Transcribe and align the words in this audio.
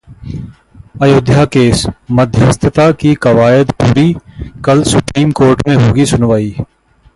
Ayodhya 1.01 1.43
case: 1.45 1.85
मध्यस्थता 2.11 2.89
की 3.01 3.13
कवायद 3.21 3.71
पूरी, 3.81 4.11
कल 4.65 4.83
सुप्रीम 4.93 5.31
कोर्ट 5.33 5.67
में 5.67 5.75
होगी 5.77 6.05
सुनवाई 6.05 6.53